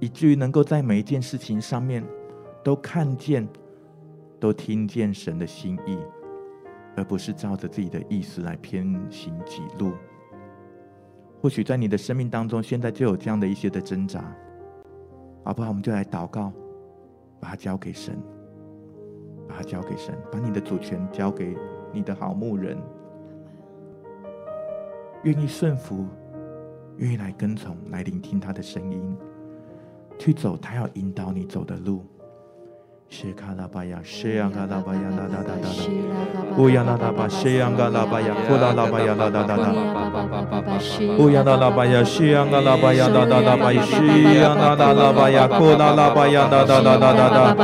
[0.00, 2.02] 以至于能够在每一件事情上面
[2.64, 3.46] 都看见、
[4.40, 5.98] 都听见神的心意，
[6.96, 9.92] 而不是照着自己的意思来偏行己路。
[11.42, 14.24] 或许在你的生命当中，现在就有这样的一些的挣扎，
[15.44, 15.68] 好不好？
[15.68, 16.52] 我们就来祷告，
[17.38, 18.18] 把它交给神，
[19.48, 21.56] 把它交给神，把你的主权交给
[21.92, 22.76] 你的好牧人，
[25.24, 26.06] 愿意顺服，
[26.98, 29.16] 愿意来跟从，来聆听他的声音，
[30.20, 32.04] 去走他要引导你走的路。
[33.10, 35.68] 谢卡拉巴呀，是呀卡拉巴呀，哒哒哒哒哒，
[36.56, 39.74] 乌央拉拉巴，是呀卡拉巴呀，库拉拉巴呀，哒哒哒哒，
[41.18, 47.56] 乌央拉拉巴呀，是呀卡拉巴呀，哒哒哒巴，谢央拉拉拉巴呀，库拉拉巴呀，哒哒哒哒哒哒，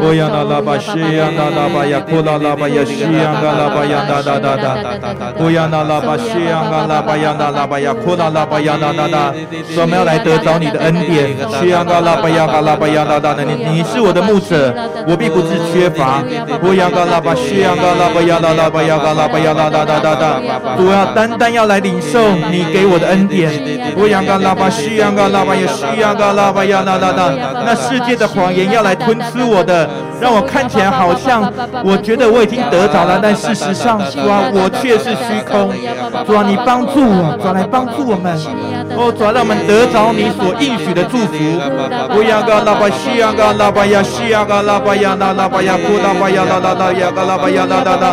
[0.00, 9.34] 乌央拉拉巴，谢央嘎拉巴呀，库拉拉巴呀，是呀卡拉巴呀，哒哒哒哒，乌央拉拉巴，是呀卡拉巴呀，哒拉巴呀，库拉拉巴呀，哒哒哒，
[9.66, 14.72] 说我们要来得着你的恩典，是呀卡拉巴呀，嘎拉巴呀，哒哒哒，你你是我的牧者。
[15.06, 16.22] 我必不致缺乏。
[16.62, 20.40] 乌央嘎拉巴西央嘎拉巴呀啦啦巴呀嘎拉巴呀啦啦啦啦啦，
[20.76, 23.52] 主要单单要来领受你给我的恩典。
[23.96, 27.32] 乌央嘎拉巴西央嘎拉巴呀西央嘎拉巴呀啦啦啦，
[27.64, 29.88] 那世界的谎言要来吞吃我的，
[30.20, 31.42] 让我看起来好像
[31.84, 35.72] 我觉得我已经得着了，但事实上，主啊，我却是虚空。
[36.26, 38.32] 主啊，你帮助我，主来帮助我们。
[38.96, 41.34] 哦，主让我们得着你所应许的祝福。
[42.14, 48.06] 乌央嘎拉巴西央嘎拉巴呀西央嘎拉巴呀那拉巴呀库拉巴呀拉拉拉呀嘎拉巴呀拉拉拉。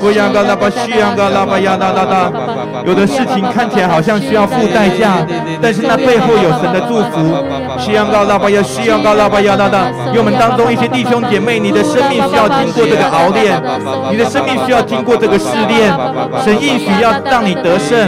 [0.00, 2.32] 乌央嘎拉巴西央嘎拉巴呀啦啦啦。
[2.84, 5.26] 有的事情看起来好像需要付代价，
[5.60, 7.44] 但是那背后有神的祝福。
[7.82, 9.90] 西央嘎拉巴亚西央嘎拉巴呀啦啦。
[10.08, 13.60] 因为我们当中一些弟兄姐妹，你的生命需要经过这个熬炼，
[14.10, 15.90] 你的生命需要经过这个试炼。
[16.44, 17.98] 神应许要让你得胜。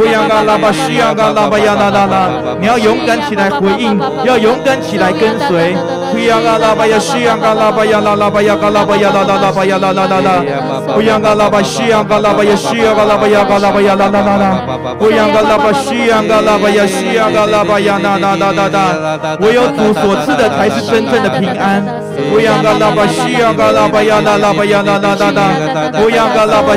[0.00, 2.30] 乌央嘎拉巴西央嘎拉巴呀啦啦啦。
[2.60, 5.76] 你要勇敢起来回应，要勇敢起来跟随。
[6.14, 10.30] 乌央嘎拉巴呀西央嘎拉巴呀拉拉巴呀嘎拉巴呀拉拉拉巴呀啦啦啦啦。
[10.96, 14.46] 乌央嘎拉巴西央嘎拉巴呀西央嘎拉巴呀嘎拉巴呀啦啦啦啦。
[15.00, 19.09] 乌央嘎拉巴西央嘎拉巴呀西央嘎拉巴呀啦啦啦啦啦。
[19.40, 21.82] 我有主所赐的才是真正的平安
[22.30, 26.26] 不要搞那么西洋嘎拉巴呀那那不要搞那嘎拉巴那那不要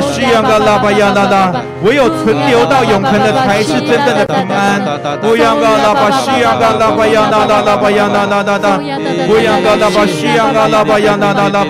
[0.00, 4.80] 西洋嘎拉巴呀那那唯有存留到永恒的才是真正的平安
[5.20, 11.64] 不要搞那西洋嘎拉巴呀那那那那要那西嘎拉巴呀那那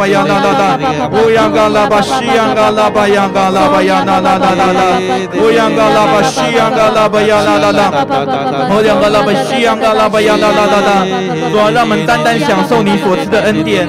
[1.09, 4.81] 不要搞那么西洋嘎拉巴呀那那那那那那
[5.29, 11.07] 不要搞那么西洋嘎拉巴呀那那那那那不要搞西洋嘎拉巴呀哒哒哒哒。
[11.51, 13.89] 主啊，让我们单单享受你所赐的恩典。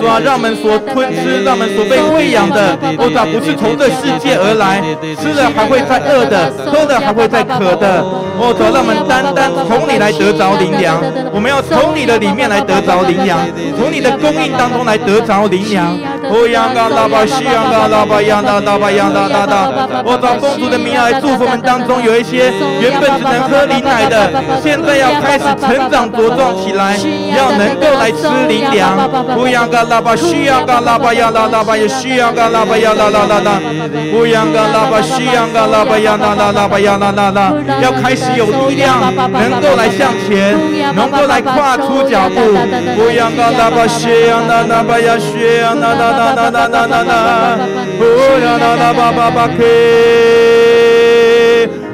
[0.00, 4.80] 主啊，让我们所吞吃，让我们所被喂养的，哦，主啊，不是从这世界而来，
[5.20, 8.04] 吃了还会再饿的，喝了还会再渴的。
[8.40, 10.96] 哦，主啊，让我们单单从你来得着灵粮，
[11.30, 13.38] 我们要从你的里面来得着灵粮，
[13.76, 15.92] 从你的供应当中来得着灵粮。
[16.24, 19.68] 哦，央嘎拉巴西央嘎拉巴央嘎拉巴央嘎拉巴。
[20.08, 24.32] 哦，主啊，奉主的名来祝福我们当中有一些原本只能喝灵奶的，
[24.62, 26.96] 现在要开始成长茁壮起来，
[27.36, 28.96] 要能够来吃灵粮。
[29.36, 33.60] 乌央嘎拉巴西央嘎拉巴呀啦啦巴呀西央嘎拉巴呀啦啦啦啦。
[34.14, 37.52] 乌央嘎拉巴西央嘎拉巴呀啦啦啦巴呀啦啦啦。
[37.82, 39.00] 要开始有力量，
[39.32, 40.56] 能够来向前，
[40.94, 42.40] 能够来跨出脚步。
[42.98, 47.58] 乌央嘎拉巴西央啦啦巴呀西央啦啦啦啦啦啦啦啦。
[48.00, 48.02] 乌
[48.44, 49.62] 央啦啦巴巴巴克。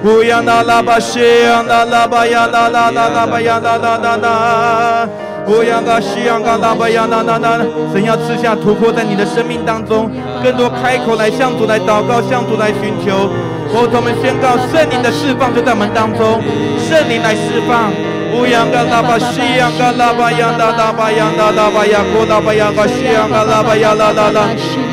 [0.05, 5.26] 乌央啦啦巴西央啦啦巴呀啦啦啦啦巴呀那那那那。
[5.49, 7.61] 乌央嘎西央嘎拉巴呀啦啦啦，
[7.93, 10.11] 神要赐下突破在你的生命当中，
[10.43, 13.31] 更多开口来向主来祷告，向主来寻求。
[13.73, 16.41] 佛陀们宣告圣灵的释放就在我们当中，
[16.89, 17.91] 圣灵来释放。
[18.33, 24.49] 乌央嘎拉巴西，央嘎拉巴央达拉巴央达拉巴雅古拉巴央噶西，央嘎拉巴央拉拉拉。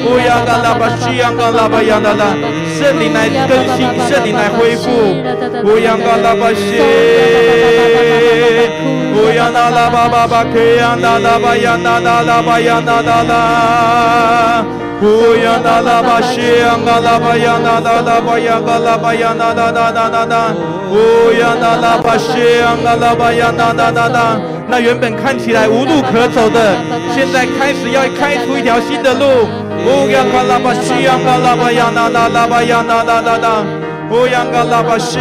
[0.05, 2.35] 乌央嘎拉巴西，央嘎拉巴央达拉。
[2.77, 4.89] 圣灵来更新，圣灵来恢复，
[5.63, 6.79] 乌央嘎拉巴西，
[9.15, 14.82] 乌央达啦巴巴巴，克央达拉巴央达达拉巴央达达。
[15.03, 20.55] 乌要拿喇巴西央嘎啦巴呀哒哒哒巴呀嘎啦巴呀哒哒哒哒哒，
[20.91, 24.39] 乌呀哒哒巴西央嘎啦巴呀哒哒哒哒。
[24.69, 26.77] 那原本看起来无路可走的，
[27.13, 29.43] 现在开始要开出一条新的路。
[29.83, 33.59] 乌呀嘎啦巴西央嘎啦巴呀哒哒哒巴呀哒哒哒哒，
[34.09, 35.19] 乌嘎啦巴西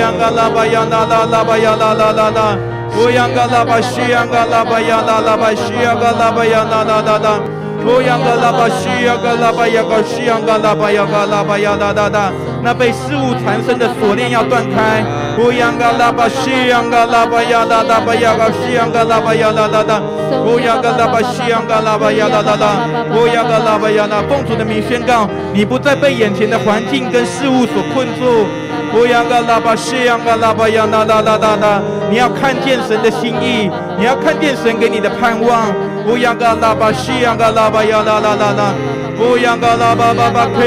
[0.00, 2.56] 呀嘎啦巴呀哒哒哒巴呀哒。
[2.96, 3.04] 乌
[3.36, 6.84] 嘎啦巴西呀嘎啦巴呀哒哒巴西呀嘎啦巴呀哒
[7.18, 7.59] 哒。
[7.86, 15.02] 乌央嘎拉巴西央嘎拉巴呀嘎西央嘎拉巴呀嘎拉巴呀啦啦啦，那被事物缠身的锁链要断开。
[15.38, 20.02] 乌央嘎拉巴西央嘎拉巴呀啦啦巴呀嘎西央嘎拉巴呀啦啦啦，
[20.46, 28.46] 乌央嘎拉巴西央嘎拉巴呀啦啦啦，乌央嘎拉巴呀啦，奉主的名宣告，你不再被眼前的环境跟事物所困住。
[28.92, 33.70] 乌央嘎拉巴西央嘎拉巴呀啦啦啦啦啦，你要看见神的心意，
[34.00, 35.70] 你要看见神给你的盼望。
[36.08, 38.74] 乌央嘎拉巴西央嘎拉巴呀啦啦啦啦，
[39.20, 40.62] 乌央嘎拉巴巴巴克，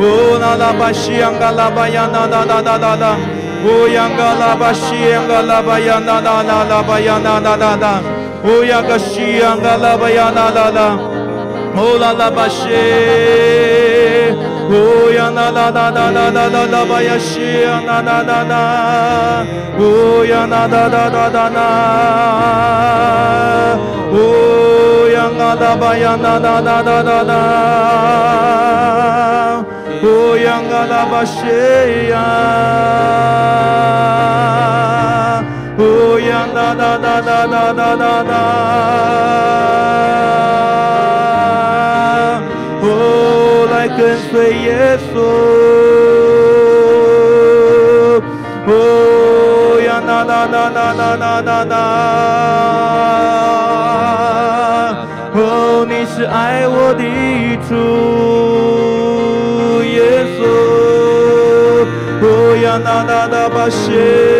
[0.00, 3.16] 乌那拉巴西央嘎拉巴呀啦啦啦啦啦啦，
[3.64, 8.02] 乌央嘎拉巴西央嘎拉巴呀啦啦啦啦巴呀啦啦啦啦，
[8.44, 10.98] 乌央嘎西央嘎拉巴呀啦啦啦，
[11.76, 12.66] 乌那拉巴西。
[14.68, 15.09] 乌
[15.40, 18.52] 那那那那那那那那巴呀西央那那那那，
[19.78, 21.58] 乌央那那那那那那，
[24.12, 24.14] 乌
[25.14, 27.32] 央那那巴呀那那那那那那，
[30.02, 30.04] 乌
[30.36, 31.38] 央那那巴西
[32.10, 32.14] 呀，
[35.78, 35.82] 哦
[36.20, 38.32] 呀哒哒哒哒哒哒哒
[44.00, 45.20] 跟随耶稣，
[48.66, 48.72] 哦
[49.84, 51.76] 呀哒哒哒哒哒哒哒哒，
[55.34, 57.04] 哦，你是爱我的
[57.68, 57.76] 主，
[59.84, 60.40] 耶稣，
[62.22, 62.26] 哦
[62.62, 64.39] 呀哒哒哒吧谢。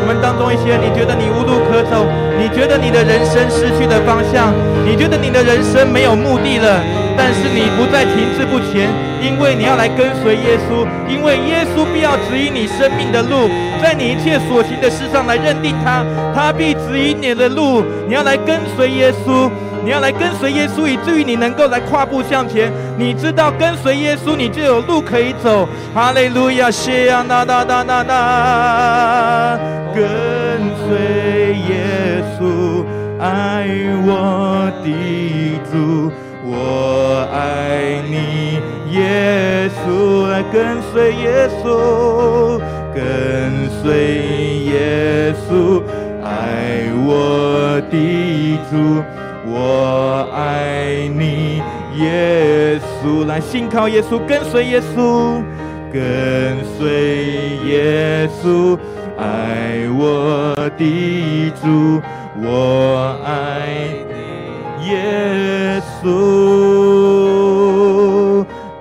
[0.00, 2.27] 我们当中一些，你觉得你无路可走。
[2.68, 4.52] 觉得你的人生失去了方向，
[4.84, 6.82] 你觉得你的人生没有目的了，
[7.16, 8.90] 但是你不再停滞不前。
[9.22, 13.48] 因为你要来跟随耶稣，因为耶稣必要指引你生命的路，
[13.82, 16.04] 在你一切所行的事上来认定他，
[16.34, 17.82] 他必指引你的路。
[18.06, 19.50] 你要来跟随耶稣，
[19.82, 22.70] 你要来跟随耶稣，以至于你能够来跨步向前。
[22.98, 25.66] 你知道跟随耶稣，你就有路可以走。
[25.94, 29.58] 哈利路亚，谢啊，那那那那那，
[29.94, 30.04] 跟
[30.86, 32.44] 随耶稣，
[33.58, 33.66] 爱
[34.06, 34.88] 我的
[35.68, 36.12] 主，
[36.44, 38.60] 我爱你。
[38.96, 42.60] 耶稣来跟随耶稣，
[42.94, 43.82] 跟随
[44.70, 45.82] 耶稣，
[46.22, 49.02] 爱我的主，
[49.44, 51.60] 我爱你。
[51.96, 55.42] 耶稣来信靠耶稣，跟随耶稣，
[55.92, 58.78] 跟随耶稣，
[59.18, 62.00] 爱我的主，
[62.42, 63.68] 我爱
[64.08, 64.12] 你。
[64.90, 64.92] 耶
[66.02, 66.06] 稣。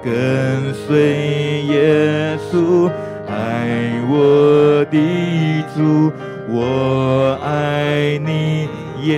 [0.04, 2.90] 跟随耶稣，
[3.28, 3.32] 爱
[4.10, 4.96] 我的
[5.76, 5.80] 主，
[6.50, 8.70] 我爱你，
[9.02, 9.12] 耶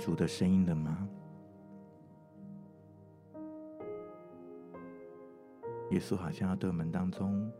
[0.00, 1.06] 主的声音了吗？
[5.90, 7.52] 耶稣好像要对我们当中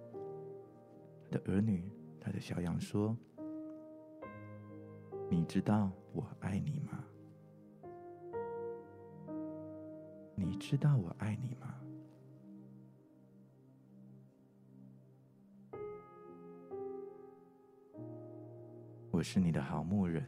[1.31, 1.87] 的儿女、
[2.19, 3.15] 他的小羊说
[5.29, 7.05] ：“你知道我爱你吗？
[10.35, 11.75] 你知道我爱你吗？
[19.11, 20.25] 我是你的好牧人。”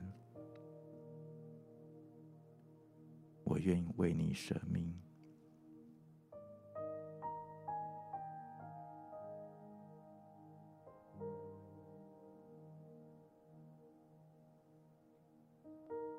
[3.63, 4.93] 愿意为你舍命。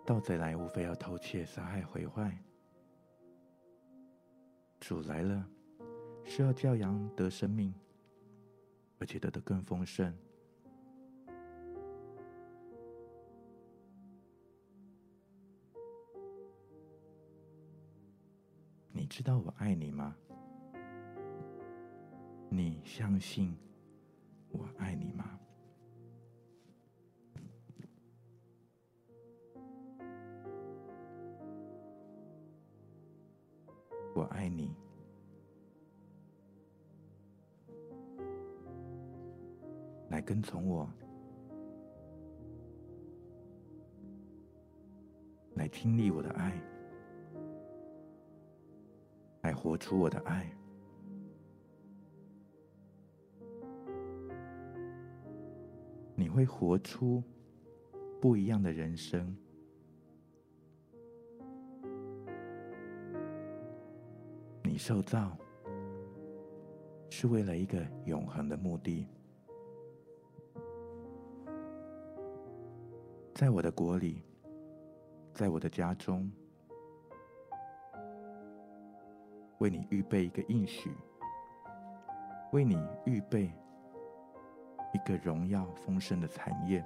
[0.06, 2.38] 盗贼来，无非要偷窃、杀害、毁坏。
[4.80, 5.50] 主来了，
[6.26, 7.74] 是要叫羊得生命，
[9.00, 10.14] 而且得的更丰盛。
[19.04, 20.16] 你知道我爱你吗？
[22.48, 23.54] 你相信
[24.50, 25.38] 我爱你吗？
[34.16, 34.74] 我爱你，
[40.08, 40.90] 来跟从我，
[45.56, 46.73] 来经历我的爱。
[49.64, 50.46] 活出我的爱，
[56.16, 57.24] 你会活出
[58.20, 59.34] 不一样的人生。
[64.64, 65.38] 你受造
[67.10, 69.08] 是为了一个永恒的目的，
[73.34, 74.24] 在我的国里，
[75.34, 76.30] 在我的家中。
[79.64, 80.92] 为你预备一个应许，
[82.52, 83.50] 为你预备
[84.94, 86.86] 一个荣耀丰盛的产业。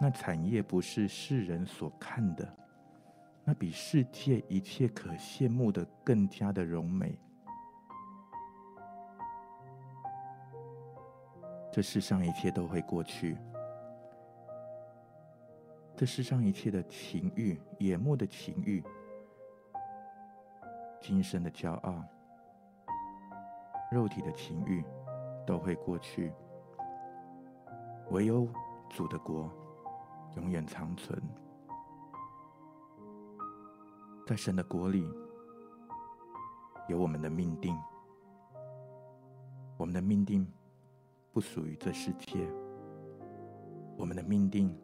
[0.00, 2.52] 那产业不是世人所看的，
[3.44, 7.16] 那比世界一切可羡慕的更加的荣美。
[11.70, 13.38] 这世上一切都会过去，
[15.96, 18.82] 这世上一切的情欲、眼目的情欲、
[21.00, 22.04] 今生的骄傲、
[23.90, 24.84] 肉体的情欲
[25.46, 26.32] 都会过去，
[28.10, 28.46] 唯有
[28.90, 29.50] 主的国
[30.36, 31.20] 永远长存。
[34.26, 35.10] 在神的国里，
[36.88, 37.76] 有我们的命定。
[39.78, 40.46] 我们的命定
[41.32, 42.46] 不属于这世界，
[43.96, 44.78] 我们的命定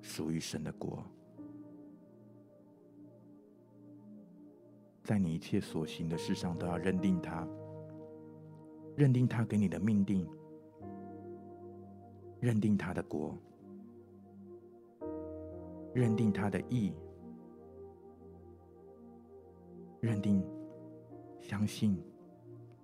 [0.00, 1.04] 属于神的国。
[5.06, 7.46] 在你一切所行的事上，都要认定他，
[8.96, 10.28] 认定他给你的命定，
[12.40, 13.38] 认定他的国，
[15.94, 16.92] 认定他的意。
[20.00, 20.44] 认定、
[21.40, 22.02] 相信，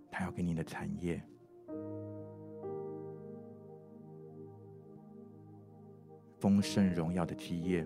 [0.09, 1.21] 他要给你的产业，
[6.39, 7.85] 丰盛荣耀的基业。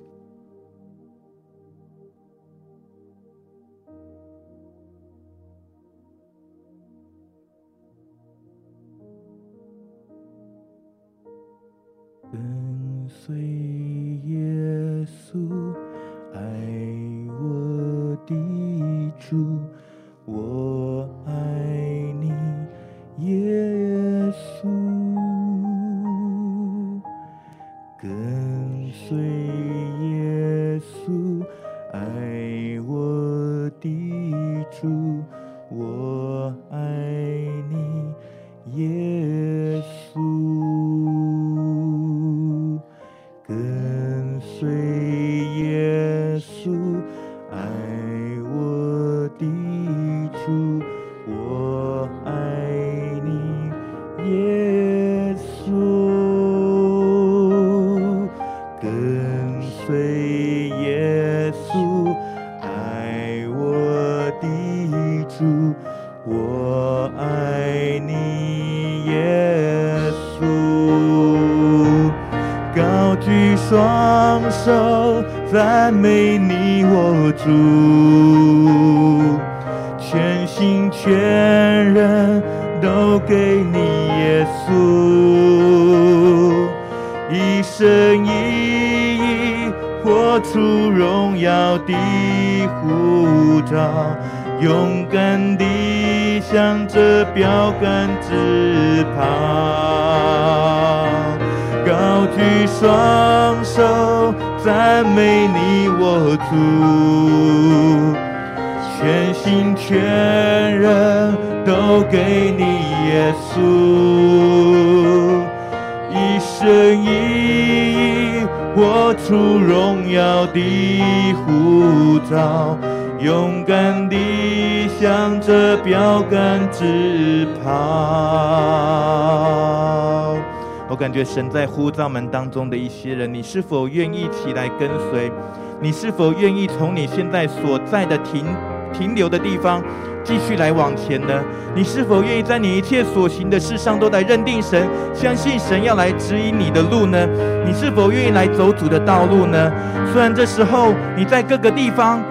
[130.97, 135.31] 我感觉神在呼召门当中的一些人，你是否愿意起来跟随？
[135.79, 138.47] 你是否愿意从你现在所在的停
[138.95, 139.85] 停留的地方
[140.25, 141.45] 继续来往前呢？
[141.75, 147.29] 你是否愿意在你一切所行的事上都来认定神，相信神要来指引你的路呢？
[147.67, 149.71] 你是否愿意来走主的道路呢？
[150.15, 152.23] 虽然这时候你在各个地方，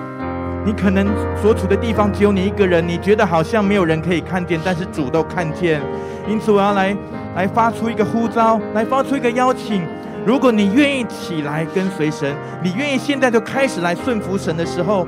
[0.65, 1.05] 你可能
[1.39, 5.79] 所处的地方只有你一个人，你觉得好像没有人可以看见，但是主都看见。
[6.27, 6.97] 因此，我要来。
[7.35, 9.83] 来发出一个呼召，来发出一个邀请。
[10.25, 12.33] 如果你愿意起来跟随神，
[12.63, 15.07] 你愿意现在就开始来顺服神的时候，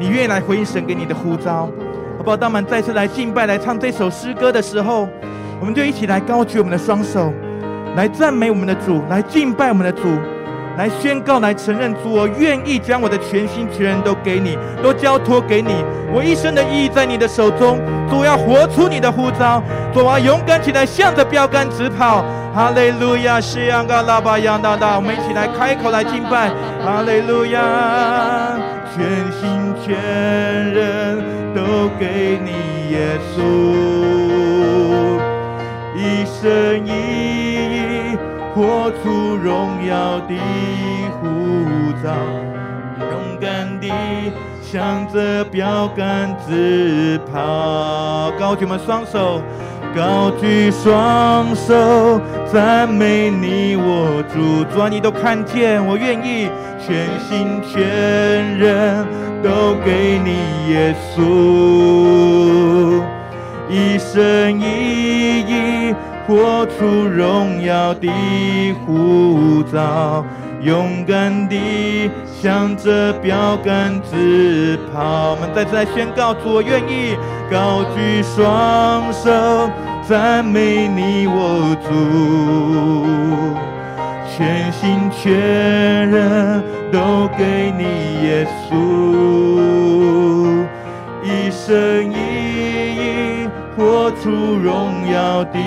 [0.00, 1.68] 你愿意来回应神给你的呼召，
[2.16, 2.36] 好不好？
[2.36, 5.08] 当我们再次来敬拜、来唱这首诗歌的时候，
[5.60, 7.32] 我们就一起来高举我们的双手，
[7.94, 10.02] 来赞美我们的主，来敬拜我们的主。
[10.78, 15.84] 来宣告，来承认主，我愿意将我的全心全人都给你，都交托给你。
[16.12, 19.60] 我一生的意义在你的手中，主要活出你的呼召，
[19.92, 22.24] 主啊，勇敢起来，向着标杆直跑。
[22.54, 26.48] 哈利路亚，西洋嘎拉巴扬大大，我们一起来开口来敬拜。
[26.80, 27.60] 哈利路亚，
[28.94, 29.96] 全心全
[30.72, 31.18] 人
[31.56, 32.52] 都给你，
[32.92, 33.42] 耶稣，
[35.96, 37.47] 一生一。
[38.58, 40.34] 活出荣耀的
[41.20, 41.28] 护
[42.02, 42.10] 照，
[42.98, 43.88] 勇敢地
[44.60, 48.32] 向着标杆直跑。
[48.36, 49.40] 高举我们双手，
[49.94, 52.20] 高举双手，
[52.52, 56.48] 赞美你，我主，主啊，你都看见，我愿意
[56.84, 59.06] 全心全人
[59.40, 60.34] 都给你，
[60.72, 61.22] 耶稣，
[63.70, 64.64] 一生一
[65.42, 65.67] 意
[66.28, 68.06] 活出荣耀的
[68.84, 70.22] 护照，
[70.60, 75.30] 勇敢地向着标杆直跑。
[75.30, 77.16] 我们再次来宣告：主，我愿意
[77.50, 79.70] 高举双手，
[80.06, 81.88] 赞美你，我主。
[84.36, 85.32] 全心全
[86.10, 86.62] 人
[86.92, 87.84] 都给你，
[88.22, 88.76] 耶稣，
[91.24, 92.27] 一生一
[93.78, 95.58] 活出荣耀的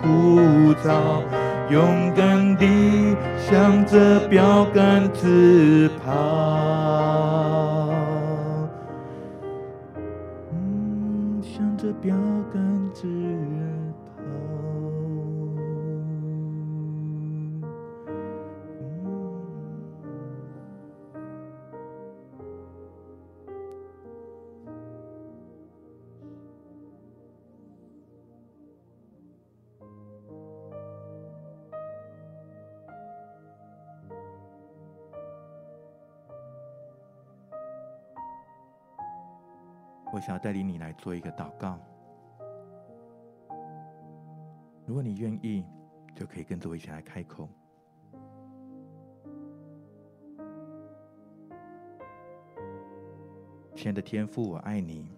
[0.00, 1.24] 护照，
[1.70, 7.91] 勇敢地向着标杆直跑。
[40.12, 41.80] 我想要带领你来做一个祷告。
[44.84, 45.64] 如果你愿意，
[46.14, 47.48] 就可以跟着我一起来开口。
[53.74, 55.10] 亲爱的天父，我爱你。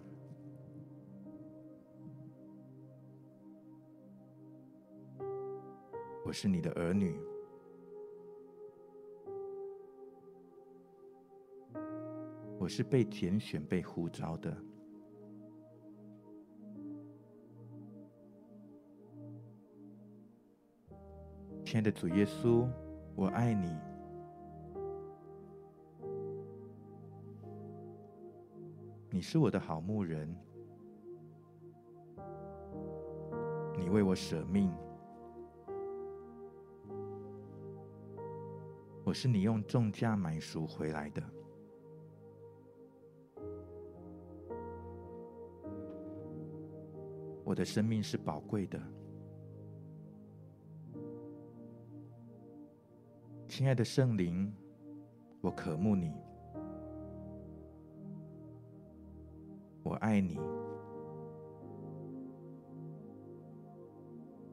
[6.23, 7.19] 我是你的儿女。
[12.57, 14.55] 我是被拣选、被呼召的。
[21.65, 22.69] 亲爱的主耶稣，
[23.15, 23.75] 我爱你。
[29.09, 30.31] 你是我的好牧人，
[33.79, 34.71] 你为我舍命。
[39.03, 41.23] 我是你用重价买赎回来的。
[47.43, 48.79] 我的生命是宝贵的。
[53.57, 54.53] 亲爱的圣灵，
[55.39, 56.11] 我渴慕你，
[59.81, 60.37] 我爱你，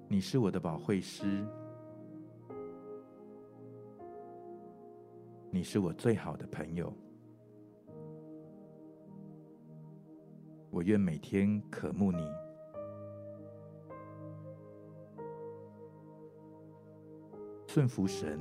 [0.06, 1.44] 你是我的保惠师，
[5.50, 6.94] 你是我最好的朋友，
[10.70, 12.24] 我愿每天渴慕你。
[17.66, 18.38] 顺服神。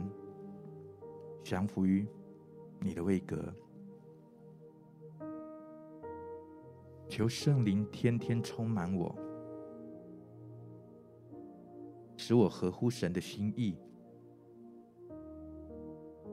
[1.43, 2.07] 降服于
[2.79, 3.53] 你的位格，
[7.09, 9.15] 求圣灵天天充满我，
[12.15, 13.75] 使我合乎神的心意，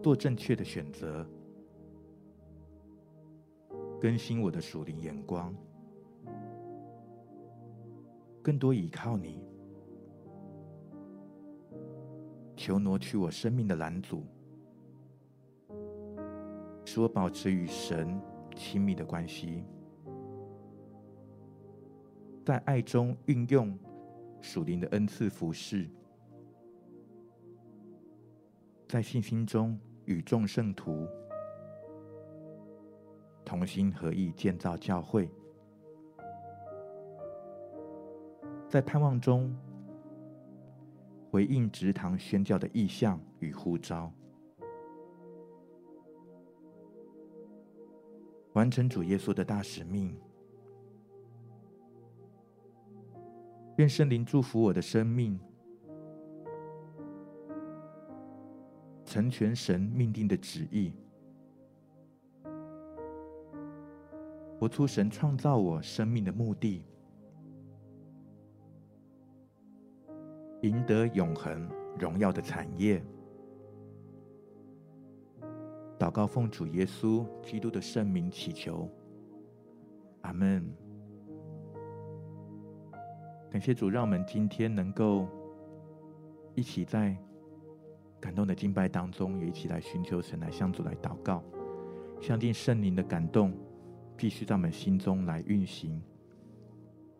[0.02, 1.26] 做正确的选择，
[4.00, 5.54] 更新我的属灵眼光，
[8.42, 9.42] 更多倚靠你，
[12.56, 14.22] 求挪去我生命的拦阻。
[16.90, 18.18] 使我保持与神
[18.56, 19.62] 亲密的关系，
[22.46, 23.78] 在爱中运用
[24.40, 25.86] 属灵的恩赐服事，
[28.88, 31.06] 在信心中与众圣徒。
[33.44, 35.30] 同心合意建造教会，
[38.66, 39.54] 在盼望中
[41.30, 44.10] 回应植堂宣教的意向与呼召。
[48.58, 50.12] 完成主耶稣的大使命。
[53.76, 55.38] 愿圣灵祝福我的生命，
[59.04, 60.92] 成全神命定的旨意，
[64.58, 66.82] 活出神创造我生命的目的，
[70.62, 73.00] 赢得永恒荣耀的产业。
[76.08, 78.88] 祷告奉主耶稣基督的圣名祈求，
[80.22, 80.66] 阿门。
[83.50, 85.28] 感谢主，让我们今天能够
[86.54, 87.14] 一起在
[88.18, 91.44] 感动的敬拜当中，也一起来寻求神，来向主来祷告，
[92.22, 93.52] 相信圣灵的感动
[94.16, 96.00] 继续在我们心中来运行。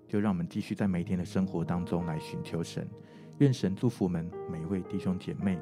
[0.07, 2.89] 就让我们继续在每一天的生活当中来寻求神，
[3.37, 5.59] 愿神祝福我们每一位弟兄姐妹。